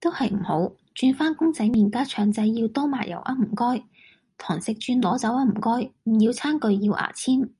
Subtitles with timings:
[0.00, 0.58] 都係唔好，
[0.94, 3.84] 轉返公仔麵加腸仔要多麻油呀唔該，
[4.38, 7.50] 堂食轉攞走呀唔該，唔要餐具要牙籤